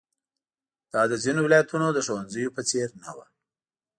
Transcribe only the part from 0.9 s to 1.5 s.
دا د ځینو